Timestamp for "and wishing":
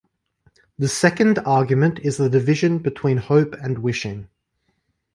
3.53-4.29